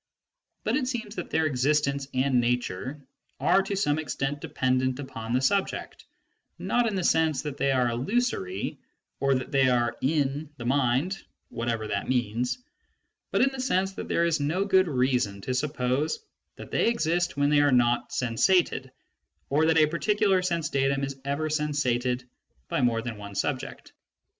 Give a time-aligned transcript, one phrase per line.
[0.63, 2.99] But it seems that their existence and nature
[3.39, 6.05] are to some extent dependent upon the subject,
[6.57, 8.79] not in the sense that they are illusory,
[9.19, 11.19] or that they are" in" the mind
[11.49, 12.57] (whatever that means),
[13.29, 16.17] but in the sense that there is no good reason to suppose
[16.55, 18.89] that they exist when they are not sensated,
[19.51, 22.23] or that a particular sense datum is ever sensated
[22.69, 23.91] by more than one subject.